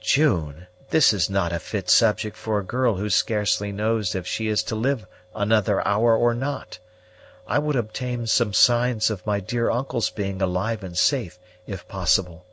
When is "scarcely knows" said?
3.10-4.14